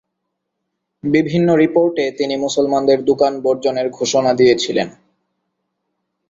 [1.03, 4.87] বিভিন্ন রিপোর্টে তিনি মুসলমানদের দোকান বর্জনের ঘোষণাদিয়েছিলেন।